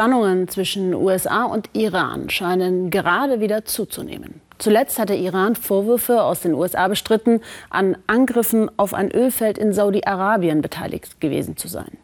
Spannungen 0.00 0.48
zwischen 0.48 0.94
USA 0.94 1.44
und 1.44 1.68
Iran 1.74 2.30
scheinen 2.30 2.90
gerade 2.90 3.40
wieder 3.40 3.66
zuzunehmen. 3.66 4.40
Zuletzt 4.56 4.98
hat 4.98 5.10
der 5.10 5.18
Iran 5.18 5.56
Vorwürfe 5.56 6.22
aus 6.22 6.40
den 6.40 6.54
USA 6.54 6.88
bestritten, 6.88 7.42
an 7.68 7.98
Angriffen 8.06 8.70
auf 8.78 8.94
ein 8.94 9.10
Ölfeld 9.10 9.58
in 9.58 9.74
Saudi-Arabien 9.74 10.62
beteiligt 10.62 11.20
gewesen 11.20 11.58
zu 11.58 11.68
sein. 11.68 11.98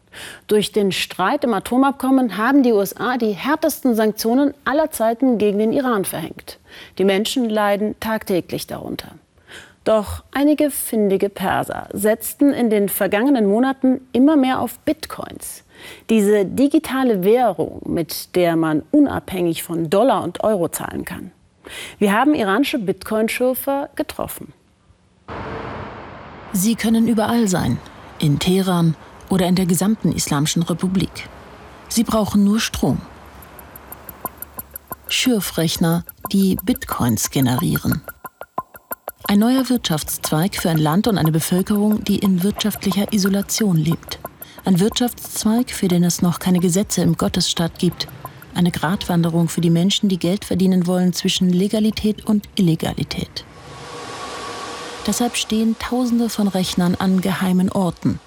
Durch 0.47 0.73
den 0.73 0.93
Streit 0.93 1.43
im 1.45 1.55
Atomabkommen 1.55 2.37
haben 2.37 2.63
die 2.63 2.75
USA 2.75 3.17
die 3.17 3.33
härtesten 3.33 3.95
Sanktionen 3.95 4.53
aller 4.67 4.91
Zeiten 4.91 5.39
gegen 5.39 5.59
den 5.59 5.73
Iran 5.73 6.05
verhängt. 6.05 6.59
Die 6.99 7.05
Menschen 7.07 7.49
leiden 7.49 7.95
tagtäglich 7.99 8.67
darunter. 8.67 9.13
Doch 9.87 10.25
einige 10.33 10.73
findige 10.73 11.29
Perser 11.29 11.89
setzten 11.93 12.53
in 12.53 12.71
den 12.71 12.89
vergangenen 12.89 13.47
Monaten 13.47 14.01
immer 14.11 14.37
mehr 14.37 14.59
auf 14.59 14.81
Bitcoins. 14.81 15.63
Diese 16.11 16.45
digitale 16.45 17.23
Währung, 17.23 17.83
mit 17.87 18.35
der 18.35 18.57
man 18.57 18.83
unabhängig 18.91 19.63
von 19.63 19.89
Dollar 19.89 20.25
und 20.25 20.43
Euro 20.43 20.69
zahlen 20.69 21.05
kann. 21.05 21.31
Wir 22.01 22.13
haben 22.13 22.35
iranische 22.35 22.81
Bitcoin-Schürfer 22.81 23.91
getroffen. 23.95 24.53
Sie 26.53 26.75
können 26.75 27.07
überall 27.07 27.47
sein. 27.47 27.79
In 28.19 28.41
Teheran, 28.41 28.97
oder 29.29 29.47
in 29.47 29.55
der 29.55 29.67
gesamten 29.67 30.11
Islamischen 30.11 30.63
Republik. 30.63 31.29
Sie 31.89 32.03
brauchen 32.03 32.43
nur 32.43 32.59
Strom. 32.59 33.01
Schürfrechner, 35.07 36.05
die 36.33 36.57
Bitcoins 36.65 37.31
generieren. 37.31 38.03
Ein 39.29 39.41
neuer 39.41 39.69
Wirtschaftszweig 39.69 40.55
für 40.55 40.71
ein 40.71 40.79
Land 40.79 41.09
und 41.09 41.19
eine 41.19 41.33
Bevölkerung, 41.33 42.05
die 42.05 42.19
in 42.19 42.45
wirtschaftlicher 42.45 43.13
Isolation 43.13 43.77
lebt. 43.77 44.21
Ein 44.65 44.79
Wirtschaftszweig, 44.79 45.73
für 45.73 45.89
den 45.89 46.05
es 46.05 46.23
noch 46.23 46.39
keine 46.39 46.61
Gesetze 46.61 47.03
im 47.03 47.17
Gottesstaat 47.17 47.81
gibt. 47.81 48.07
Eine 48.55 48.71
Gratwanderung 48.71 49.49
für 49.49 49.61
die 49.61 49.71
Menschen, 49.71 50.09
die 50.09 50.21
Geld 50.21 50.45
verdienen 50.45 50.87
wollen 50.87 51.13
zwischen 51.13 51.51
Legalität 51.51 52.25
und 52.25 52.49
Illegalität. 52.55 53.45
Deshalb 55.09 55.37
stehen 55.37 55.75
Tausende 55.81 56.29
von 56.29 56.47
Rechnern 56.47 56.95
an 56.95 57.21
geheimen 57.21 57.73
Orten, 57.73 58.21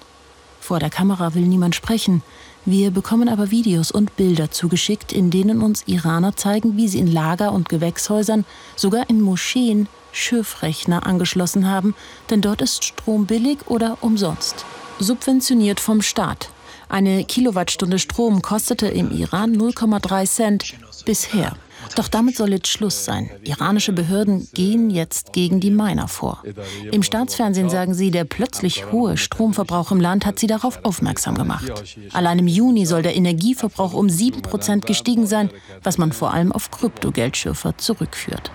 vor 0.60 0.78
der 0.78 0.90
Kamera 0.90 1.34
will 1.34 1.46
niemand 1.46 1.74
sprechen. 1.74 2.22
Wir 2.64 2.92
bekommen 2.92 3.28
aber 3.28 3.50
Videos 3.50 3.90
und 3.90 4.14
Bilder 4.16 4.52
zugeschickt, 4.52 5.12
in 5.12 5.30
denen 5.30 5.62
uns 5.62 5.82
Iraner 5.88 6.36
zeigen, 6.36 6.76
wie 6.76 6.86
sie 6.86 7.00
in 7.00 7.10
Lager- 7.10 7.52
und 7.52 7.68
Gewächshäusern, 7.68 8.44
sogar 8.76 9.08
in 9.10 9.20
Moscheen, 9.20 9.88
Schürfrechner 10.12 11.06
angeschlossen 11.06 11.68
haben, 11.68 11.94
denn 12.30 12.40
dort 12.40 12.62
ist 12.62 12.84
Strom 12.84 13.26
billig 13.26 13.58
oder 13.66 13.98
umsonst. 14.00 14.64
Subventioniert 14.98 15.80
vom 15.80 16.02
Staat. 16.02 16.50
Eine 16.88 17.24
Kilowattstunde 17.24 17.98
Strom 17.98 18.42
kostete 18.42 18.88
im 18.88 19.12
Iran 19.12 19.56
0,3 19.56 20.26
Cent 20.26 20.74
bisher. 21.04 21.54
Doch 21.96 22.08
damit 22.08 22.36
soll 22.36 22.50
jetzt 22.50 22.68
Schluss 22.68 23.04
sein. 23.04 23.30
Iranische 23.42 23.92
Behörden 23.92 24.48
gehen 24.54 24.90
jetzt 24.90 25.32
gegen 25.32 25.60
die 25.60 25.70
Miner 25.70 26.08
vor. 26.08 26.42
Im 26.90 27.02
Staatsfernsehen 27.02 27.70
sagen 27.70 27.94
sie, 27.94 28.10
der 28.10 28.24
plötzlich 28.24 28.90
hohe 28.92 29.16
Stromverbrauch 29.16 29.90
im 29.90 30.00
Land 30.00 30.26
hat 30.26 30.38
sie 30.38 30.46
darauf 30.46 30.84
aufmerksam 30.84 31.36
gemacht. 31.36 31.72
Allein 32.12 32.38
im 32.38 32.46
Juni 32.46 32.86
soll 32.86 33.02
der 33.02 33.16
Energieverbrauch 33.16 33.94
um 33.94 34.06
7% 34.06 34.86
gestiegen 34.86 35.26
sein, 35.26 35.50
was 35.82 35.98
man 35.98 36.12
vor 36.12 36.32
allem 36.32 36.52
auf 36.52 36.70
Kryptogeldschürfer 36.70 37.78
zurückführt. 37.78 38.50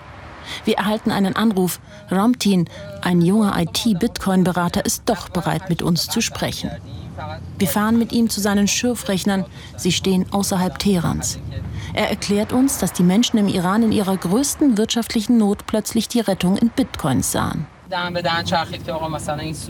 Wir 0.64 0.78
erhalten 0.78 1.10
einen 1.10 1.36
Anruf. 1.36 1.80
Ramtin, 2.08 2.68
ein 3.02 3.20
junger 3.20 3.54
IT-Bitcoin-Berater, 3.58 4.84
ist 4.84 5.02
doch 5.06 5.28
bereit, 5.28 5.68
mit 5.68 5.82
uns 5.82 6.08
zu 6.08 6.20
sprechen. 6.20 6.70
Wir 7.58 7.68
fahren 7.68 7.98
mit 7.98 8.12
ihm 8.12 8.28
zu 8.28 8.40
seinen 8.40 8.68
Schürfrechnern. 8.68 9.44
Sie 9.76 9.92
stehen 9.92 10.26
außerhalb 10.32 10.78
Teherans. 10.78 11.38
Er 11.94 12.10
erklärt 12.10 12.52
uns, 12.52 12.78
dass 12.78 12.92
die 12.92 13.02
Menschen 13.02 13.38
im 13.38 13.48
Iran 13.48 13.82
in 13.82 13.92
ihrer 13.92 14.16
größten 14.16 14.76
wirtschaftlichen 14.76 15.38
Not 15.38 15.66
plötzlich 15.66 16.08
die 16.08 16.20
Rettung 16.20 16.56
in 16.56 16.68
Bitcoins 16.68 17.32
sahen. 17.32 17.66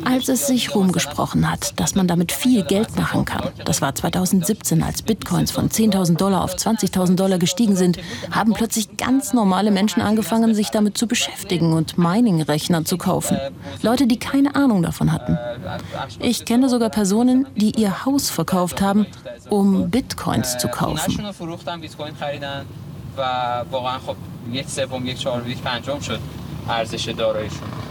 Als 0.06 0.28
es 0.28 0.48
sich 0.48 0.76
rumgesprochen 0.76 1.50
hat, 1.50 1.80
dass 1.80 1.96
man 1.96 2.08
damit 2.08 2.32
viel 2.32 2.64
Geld 2.64 2.96
machen 2.96 3.26
kann, 3.26 3.50
das 3.66 3.82
war 3.82 3.96
2017, 3.96 4.84
als 4.84 5.02
Bitcoins 5.02 5.50
von 5.50 5.70
10.000 5.70 6.18
Dollar 6.18 6.44
auf 6.44 6.54
20.000 6.56 7.16
Dollar 7.16 7.40
gestiegen 7.40 7.76
sind, 7.76 7.98
haben 8.30 8.54
plötzlich 8.54 8.98
ganz 8.98 9.34
normale 9.34 9.72
Menschen 9.72 10.02
angefangen, 10.02 10.54
sich 10.54 10.70
damit 10.70 10.98
zu 10.98 11.08
beschäftigen 11.08 11.74
und 11.74 11.98
Mining-Rechner 11.98 12.86
zu 12.86 12.98
kaufen. 12.98 13.38
Leute, 13.82 14.06
die 14.06 14.20
keine 14.20 14.56
Ahnung 14.56 14.84
davon 14.84 15.12
hatten. 15.12 15.38
Ich 16.20 16.46
kenne 16.46 16.70
sogar 16.70 16.90
Personen, 16.90 17.48
die 17.56 17.72
ihr 17.72 18.06
Haus 18.06 18.30
verkauft 18.30 18.82
haben, 18.82 19.08
um 19.50 19.90
Bitcoins 19.90 20.58
zu 20.60 20.68
kaufen. 20.68 21.18
ارزش 26.70 27.10
داراییشون 27.10 27.85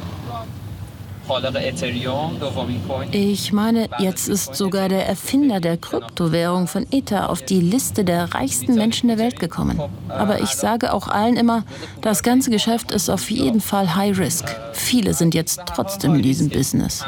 ich 3.12 3.52
meine, 3.52 3.90
jetzt 3.98 4.30
ist 4.30 4.56
sogar 4.56 4.90
der 4.90 5.08
Erfinder 5.08 5.60
der 5.60 5.78
Kryptowährung 5.78 6.68
von 6.68 6.86
Ether 6.92 7.30
auf 7.30 7.42
die 7.42 7.62
Liste 7.62 8.04
der 8.04 8.36
reichsten 8.36 8.76
Menschen 8.76 9.08
der 9.08 9.18
Welt 9.18 9.40
gekommen. 9.40 9.82
Aber 10.08 10.42
ich 10.42 10.52
sage 10.52 10.94
auch 10.94 11.08
allen 11.08 11.36
immer, 11.36 11.64
das 12.02 12.22
ganze 12.22 12.52
Geschäft 12.52 12.92
ist 12.92 13.10
auf 13.10 13.32
jeden 13.32 13.62
Fall 13.62 13.96
High 13.96 14.18
Risk. 14.20 14.56
Viele 14.74 15.14
sind 15.16 15.34
jetzt 15.34 15.62
trotzdem 15.66 16.16
in 16.16 16.22
diesem 16.22 16.50
Business. 16.50 17.04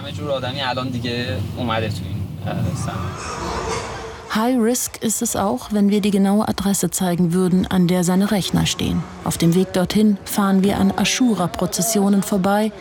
High 4.36 4.60
Risk 4.60 5.02
ist 5.02 5.22
es 5.22 5.36
auch, 5.36 5.72
wenn 5.72 5.90
wir 5.90 6.02
die 6.02 6.12
genaue 6.12 6.48
Adresse 6.48 6.92
zeigen 6.92 7.34
würden, 7.34 7.66
an 7.66 7.88
der 7.88 8.04
seine 8.04 8.30
Rechner 8.32 8.66
stehen. 8.66 9.02
Auf 9.24 9.38
dem 9.38 9.56
Weg 9.56 9.74
dorthin 9.74 10.18
fahren 10.26 10.64
wir 10.64 10.78
an 10.78 10.92
Aschura-Prozessionen 10.96 12.22
vorbei. 12.22 12.72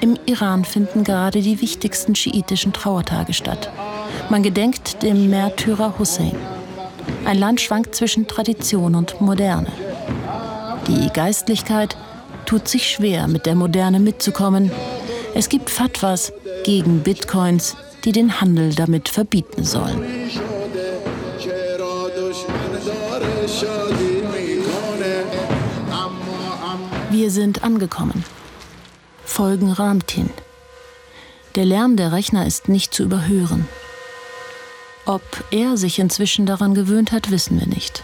Im 0.00 0.18
Iran 0.26 0.64
finden 0.64 1.04
gerade 1.04 1.40
die 1.40 1.60
wichtigsten 1.60 2.14
schiitischen 2.14 2.72
Trauertage 2.72 3.34
statt. 3.34 3.70
Man 4.30 4.42
gedenkt 4.42 5.02
dem 5.02 5.30
Märtyrer 5.30 5.98
Hussein. 5.98 6.34
Ein 7.24 7.38
Land 7.38 7.60
schwankt 7.60 7.94
zwischen 7.94 8.26
Tradition 8.26 8.94
und 8.94 9.20
Moderne. 9.20 9.72
Die 10.88 11.08
Geistlichkeit 11.12 11.96
tut 12.46 12.68
sich 12.68 12.90
schwer, 12.90 13.26
mit 13.28 13.46
der 13.46 13.54
Moderne 13.54 14.00
mitzukommen. 14.00 14.70
Es 15.34 15.48
gibt 15.48 15.70
Fatwas 15.70 16.32
gegen 16.64 17.00
Bitcoins, 17.00 17.76
die 18.04 18.12
den 18.12 18.40
Handel 18.40 18.74
damit 18.74 19.08
verbieten 19.08 19.64
sollen. 19.64 20.04
Wir 27.25 27.31
sind 27.31 27.63
angekommen. 27.63 28.23
Folgen 29.25 29.71
Ramtin. 29.71 30.29
Der 31.55 31.65
Lärm 31.65 31.95
der 31.97 32.11
Rechner 32.11 32.45
ist 32.45 32.69
nicht 32.69 32.93
zu 32.93 33.03
überhören. 33.03 33.67
Ob 35.05 35.21
er 35.51 35.77
sich 35.77 35.99
inzwischen 35.99 36.45
daran 36.45 36.73
gewöhnt 36.73 37.11
hat, 37.11 37.31
wissen 37.31 37.59
wir 37.59 37.67
nicht. 37.67 38.03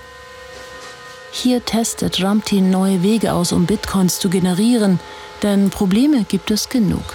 Hier 1.32 1.64
testet 1.64 2.22
Ramtin 2.22 2.72
neue 2.72 3.04
Wege 3.04 3.34
aus, 3.34 3.52
um 3.52 3.66
Bitcoins 3.66 4.20
zu 4.20 4.30
generieren, 4.30 5.00
denn 5.44 5.70
Probleme 5.70 6.26
gibt 6.28 6.52
es 6.52 6.70
genug. 6.70 7.06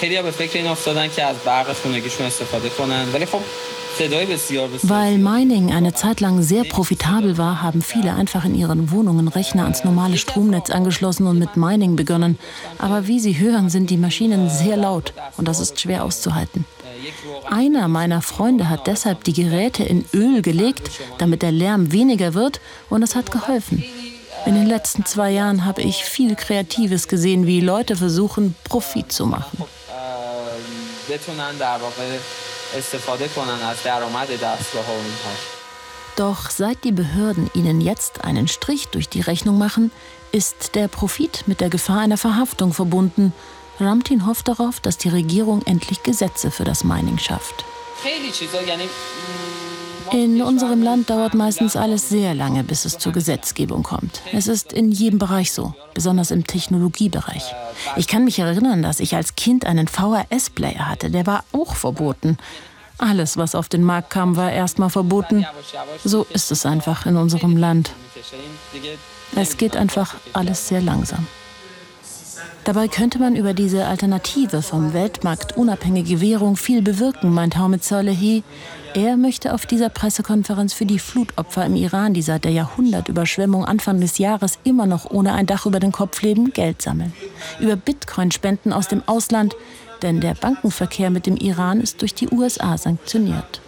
خیلی 0.00 0.22
به 0.22 0.30
فکر 0.30 0.58
این 0.58 0.66
افتادن 0.66 1.08
که 1.08 1.24
از 1.24 1.36
برق 1.44 1.72
خونگیشون 1.72 2.26
استفاده 2.26 2.68
کنن 2.68 3.08
ولی 3.12 3.26
خب 3.26 3.40
weil 4.83 5.17
Mining 5.17 5.71
eine 5.71 5.93
Zeit 5.93 6.19
lang 6.19 6.41
sehr 6.41 6.63
profitabel 6.63 7.37
war, 7.37 7.61
haben 7.61 7.81
viele 7.81 8.13
einfach 8.13 8.45
in 8.45 8.55
ihren 8.55 8.91
Wohnungen 8.91 9.27
Rechner 9.27 9.63
ans 9.63 9.83
normale 9.83 10.17
Stromnetz 10.17 10.69
angeschlossen 10.69 11.27
und 11.27 11.37
mit 11.37 11.57
Mining 11.57 11.95
begonnen. 11.95 12.39
Aber 12.79 13.07
wie 13.07 13.19
Sie 13.19 13.37
hören, 13.37 13.69
sind 13.69 13.89
die 13.89 13.97
Maschinen 13.97 14.49
sehr 14.49 14.77
laut 14.77 15.13
und 15.37 15.47
das 15.47 15.59
ist 15.59 15.79
schwer 15.79 16.03
auszuhalten. 16.03 16.65
Einer 17.49 17.87
meiner 17.87 18.21
Freunde 18.21 18.69
hat 18.69 18.87
deshalb 18.87 19.23
die 19.23 19.33
Geräte 19.33 19.83
in 19.83 20.05
Öl 20.13 20.41
gelegt, 20.41 20.89
damit 21.17 21.41
der 21.41 21.51
Lärm 21.51 21.91
weniger 21.91 22.33
wird 22.33 22.61
und 22.89 23.03
es 23.03 23.15
hat 23.15 23.31
geholfen. 23.31 23.83
In 24.45 24.55
den 24.55 24.67
letzten 24.67 25.05
zwei 25.05 25.31
Jahren 25.31 25.65
habe 25.65 25.81
ich 25.81 26.03
viel 26.03 26.35
Kreatives 26.35 27.07
gesehen, 27.07 27.47
wie 27.47 27.61
Leute 27.61 27.95
versuchen, 27.95 28.55
Profit 28.63 29.11
zu 29.11 29.25
machen. 29.25 29.63
استفاده 32.78 33.28
کنن 33.28 33.62
از 33.62 33.82
درآمد 33.84 34.28
دستگاه 34.28 34.84
ها 34.84 35.58
Doch 36.16 36.50
seit 36.50 36.82
die 36.82 36.90
Behörden 36.90 37.48
ihnen 37.54 37.80
jetzt 37.80 38.24
einen 38.24 38.48
Strich 38.48 38.88
durch 38.88 39.08
die 39.08 39.20
Rechnung 39.20 39.56
machen, 39.56 39.92
ist 40.32 40.74
der 40.74 40.88
Profit 40.88 41.44
mit 41.46 41.60
der 41.60 41.70
Gefahr 41.70 42.00
einer 42.00 42.18
Verhaftung 42.18 42.72
verbunden. 42.72 43.32
Ramtin 43.78 44.26
hofft 44.26 44.48
darauf, 44.48 44.80
dass 44.80 44.98
die 44.98 45.10
Regierung 45.10 45.62
endlich 45.64 46.02
Gesetze 46.02 46.50
für 46.50 46.64
das 46.64 46.82
Mining 46.82 47.18
schafft. 47.18 47.64
In 50.13 50.43
unserem 50.43 50.83
Land 50.83 51.09
dauert 51.09 51.33
meistens 51.33 51.75
alles 51.75 52.07
sehr 52.07 52.35
lange, 52.35 52.63
bis 52.63 52.85
es 52.85 52.99
zur 52.99 53.11
Gesetzgebung 53.13 53.81
kommt. 53.81 54.21
Es 54.31 54.47
ist 54.47 54.71
in 54.71 54.91
jedem 54.91 55.17
Bereich 55.17 55.51
so, 55.51 55.73
besonders 55.95 56.29
im 56.29 56.45
Technologiebereich. 56.45 57.55
Ich 57.95 58.07
kann 58.07 58.23
mich 58.23 58.37
erinnern, 58.37 58.83
dass 58.83 58.99
ich 58.99 59.15
als 59.15 59.35
Kind 59.35 59.65
einen 59.65 59.87
VHS-Player 59.87 60.87
hatte, 60.87 61.09
der 61.09 61.25
war 61.25 61.43
auch 61.51 61.73
verboten. 61.73 62.37
Alles, 62.99 63.37
was 63.37 63.55
auf 63.55 63.69
den 63.69 63.81
Markt 63.81 64.11
kam, 64.11 64.35
war 64.35 64.51
erstmal 64.51 64.91
verboten. 64.91 65.47
So 66.03 66.27
ist 66.29 66.51
es 66.51 66.63
einfach 66.67 67.07
in 67.07 67.17
unserem 67.17 67.57
Land. 67.57 67.89
Es 69.35 69.57
geht 69.57 69.75
einfach 69.75 70.13
alles 70.33 70.67
sehr 70.67 70.81
langsam. 70.81 71.25
Dabei 72.63 72.87
könnte 72.87 73.19
man 73.19 73.35
über 73.35 73.53
diese 73.53 73.85
Alternative 73.87 74.61
vom 74.61 74.93
Weltmarkt 74.93 75.57
unabhängige 75.57 76.21
Währung 76.21 76.55
viel 76.55 76.81
bewirken, 76.81 77.33
meint 77.33 77.57
Hamid 77.57 77.83
Salehi. 77.83 78.43
Er 78.93 79.17
möchte 79.17 79.53
auf 79.53 79.65
dieser 79.65 79.89
Pressekonferenz 79.89 80.73
für 80.73 80.85
die 80.85 80.99
Flutopfer 80.99 81.65
im 81.65 81.75
Iran, 81.75 82.13
die 82.13 82.21
seit 82.21 82.45
der 82.45 82.51
Jahrhundertüberschwemmung 82.51 83.65
Anfang 83.65 83.99
des 83.99 84.17
Jahres 84.17 84.59
immer 84.63 84.85
noch 84.85 85.11
ohne 85.11 85.33
ein 85.33 85.45
Dach 85.45 85.65
über 85.65 85.81
den 85.81 85.91
Kopf 85.91 86.21
leben, 86.21 86.53
Geld 86.53 86.81
sammeln. 86.81 87.11
Über 87.59 87.75
Bitcoin-Spenden 87.75 88.71
aus 88.71 88.87
dem 88.87 89.03
Ausland, 89.07 89.55
denn 90.01 90.21
der 90.21 90.33
Bankenverkehr 90.33 91.09
mit 91.09 91.25
dem 91.25 91.35
Iran 91.35 91.81
ist 91.81 92.01
durch 92.01 92.13
die 92.13 92.29
USA 92.29 92.77
sanktioniert. 92.77 93.61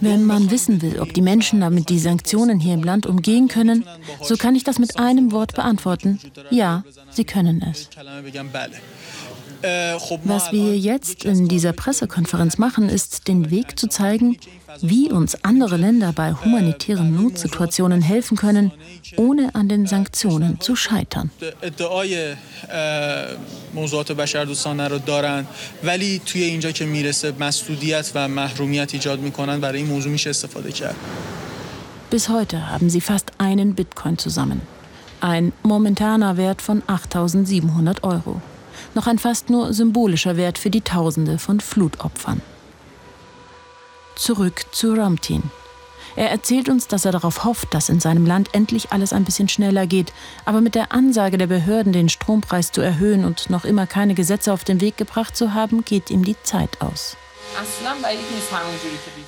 Wenn 0.00 0.24
man 0.24 0.50
wissen 0.50 0.82
will, 0.82 1.00
ob 1.00 1.12
die 1.14 1.22
Menschen 1.22 1.60
damit 1.60 1.88
die 1.88 1.98
Sanktionen 1.98 2.60
hier 2.60 2.74
im 2.74 2.82
Land 2.82 3.06
umgehen 3.06 3.48
können, 3.48 3.84
so 4.22 4.36
kann 4.36 4.54
ich 4.54 4.64
das 4.64 4.78
mit 4.78 4.98
einem 4.98 5.32
Wort 5.32 5.54
beantworten. 5.54 6.18
Ja, 6.50 6.84
sie 7.10 7.24
können 7.24 7.62
es. 7.62 7.88
Was 10.24 10.50
wir 10.50 10.76
jetzt 10.76 11.24
in 11.24 11.46
dieser 11.46 11.72
Pressekonferenz 11.72 12.58
machen, 12.58 12.88
ist, 12.88 13.28
den 13.28 13.50
Weg 13.50 13.78
zu 13.78 13.88
zeigen, 13.88 14.36
wie 14.80 15.10
uns 15.10 15.44
andere 15.44 15.76
Länder 15.76 16.12
bei 16.12 16.32
humanitären 16.32 17.14
Notsituationen 17.14 18.02
helfen 18.02 18.36
können, 18.36 18.72
ohne 19.16 19.54
an 19.54 19.68
den 19.68 19.86
Sanktionen 19.86 20.60
zu 20.60 20.74
scheitern. 20.74 21.30
Bis 32.10 32.28
heute 32.28 32.70
haben 32.70 32.90
sie 32.90 33.00
fast 33.00 33.32
einen 33.38 33.74
Bitcoin 33.74 34.18
zusammen. 34.18 34.60
Ein 35.20 35.52
momentaner 35.62 36.36
Wert 36.36 36.60
von 36.60 36.82
8700 36.86 38.02
Euro 38.02 38.42
noch 38.94 39.06
ein 39.06 39.18
fast 39.18 39.50
nur 39.50 39.72
symbolischer 39.72 40.36
Wert 40.36 40.58
für 40.58 40.70
die 40.70 40.80
Tausende 40.80 41.38
von 41.38 41.60
Flutopfern. 41.60 42.40
Zurück 44.16 44.66
zu 44.72 44.94
Ramtin. 44.94 45.42
Er 46.14 46.30
erzählt 46.30 46.68
uns, 46.68 46.88
dass 46.88 47.04
er 47.04 47.12
darauf 47.12 47.44
hofft, 47.44 47.72
dass 47.72 47.88
in 47.88 48.00
seinem 48.00 48.26
Land 48.26 48.50
endlich 48.52 48.92
alles 48.92 49.12
ein 49.12 49.24
bisschen 49.24 49.48
schneller 49.48 49.86
geht, 49.86 50.12
aber 50.44 50.60
mit 50.60 50.74
der 50.74 50.92
Ansage 50.92 51.38
der 51.38 51.46
Behörden, 51.46 51.92
den 51.92 52.08
Strompreis 52.08 52.70
zu 52.72 52.82
erhöhen 52.82 53.24
und 53.24 53.48
noch 53.48 53.64
immer 53.64 53.86
keine 53.86 54.14
Gesetze 54.14 54.52
auf 54.52 54.64
den 54.64 54.80
Weg 54.80 54.96
gebracht 54.96 55.36
zu 55.36 55.54
haben, 55.54 55.84
geht 55.84 56.10
ihm 56.10 56.24
die 56.24 56.36
Zeit 56.42 56.80
aus. 56.80 57.16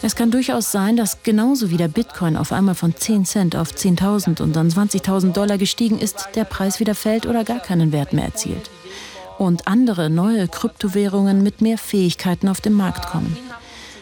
Es 0.03 0.17
kann 0.17 0.31
durchaus 0.31 0.73
sein, 0.73 0.97
dass 0.97 1.23
genauso 1.23 1.71
wie 1.71 1.77
der 1.77 1.89
Bitcoin 1.89 2.37
auf 2.37 2.53
einmal 2.53 2.75
von 2.75 2.97
10 2.97 3.25
Cent 3.27 3.57
auf 3.57 3.73
10.000 3.73 4.41
und 4.41 4.57
dann 4.57 4.71
20.000 4.71 5.33
Dollar 5.33 5.59
gestiegen 5.59 5.99
ist, 5.99 6.29
der 6.35 6.45
Preis 6.45 6.81
wieder 6.81 6.95
fällt 6.95 7.27
oder 7.27 7.45
gar 7.45 7.61
keinen 7.61 7.93
Wert 7.93 8.13
mehr 8.13 8.25
erzielt 8.25 8.71
und 9.39 9.67
andere 9.67 10.11
neue 10.11 10.49
Kryptowährungen 10.49 11.43
mit 11.43 11.61
mehr 11.61 11.79
Fähigkeiten 11.79 12.49
auf 12.49 12.61
den 12.61 12.73
Markt 12.73 13.07
kommen. 13.07 13.37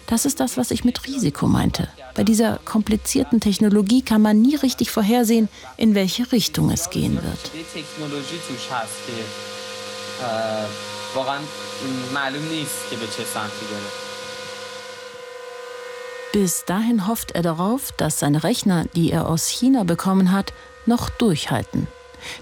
Das 0.07 0.27
ist 0.27 0.41
das, 0.41 0.57
was 0.57 0.71
ich 0.71 0.85
mit 0.85 1.07
Risiko 1.07 1.47
meinte. 1.47 1.89
Bei 2.15 2.25
dieser 2.25 2.59
komplizierten 2.65 3.41
Technologie 3.41 4.03
kann 4.03 4.21
man 4.21 4.43
nie 4.43 4.57
richtig 4.57 4.91
vorhersehen, 4.91 5.49
in 5.77 5.95
welche 5.95 6.31
Richtung 6.33 6.71
es 6.71 6.91
gehen 6.91 7.15
wird. 7.15 7.51
Bis 16.33 16.65
dahin 16.65 17.07
hofft 17.07 17.33
er 17.33 17.43
darauf, 17.43 17.93
dass 17.93 18.19
seine 18.19 18.45
Rechner, 18.45 18.87
die 18.95 19.13
er 19.13 19.29
aus 19.29 19.49
China 19.49 19.85
bekommen 19.85 20.33
hat, 20.33 20.53
noch 20.87 21.11
durchhalten. 21.11 21.87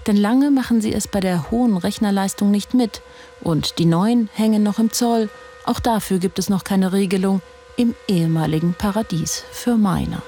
Denn 0.07 0.17
lange 0.17 0.51
machen 0.51 0.81
sie 0.81 0.93
es 0.93 1.07
bei 1.07 1.19
der 1.19 1.51
hohen 1.51 1.77
Rechnerleistung 1.77 2.51
nicht 2.51 2.73
mit. 2.73 3.01
Und 3.41 3.79
die 3.79 3.85
neuen 3.85 4.29
hängen 4.33 4.63
noch 4.63 4.79
im 4.79 4.91
Zoll. 4.91 5.29
Auch 5.65 5.79
dafür 5.79 6.19
gibt 6.19 6.39
es 6.39 6.49
noch 6.49 6.63
keine 6.63 6.93
Regelung 6.93 7.41
im 7.77 7.95
ehemaligen 8.07 8.73
Paradies 8.73 9.43
für 9.51 9.77
Miner. 9.77 10.21